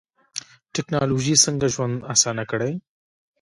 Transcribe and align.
ټکنالوژي 0.75 1.35
څنګه 1.45 1.67
ژوند 1.73 1.95
اسانه 2.13 2.43
کړی؟ 2.51 2.71